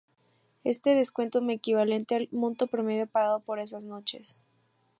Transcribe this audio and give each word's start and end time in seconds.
Este 0.63 0.95
descuento 0.95 1.43
es 1.43 1.49
equivalente 1.51 2.15
al 2.15 2.27
monto 2.31 2.65
promedio 2.65 3.05
pagado 3.05 3.39
por 3.41 3.59
esas 3.59 3.83
noches. 3.83 4.35